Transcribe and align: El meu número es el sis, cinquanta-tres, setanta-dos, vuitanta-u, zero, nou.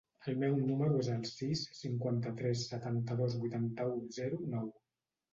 El 0.31 0.37
meu 0.43 0.53
número 0.67 0.95
es 1.01 1.09
el 1.15 1.25
sis, 1.31 1.59
cinquanta-tres, 1.79 2.63
setanta-dos, 2.71 3.35
vuitanta-u, 3.43 3.93
zero, 4.17 4.41
nou. 4.55 4.65